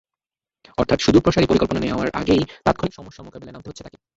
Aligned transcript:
অর্থাৎ 0.77 0.99
সুদূরপ্রসারী 1.01 1.45
পরিকল্পনা 1.47 1.79
নেওয়ার 1.81 2.09
আগেই 2.13 2.43
তাৎক্ষণিক 2.65 2.93
সমস্যা 2.95 3.21
মোকাবিলায় 3.23 3.53
নামতে 3.55 3.69
হচ্ছে 3.69 3.83
তাঁকে। 3.85 3.97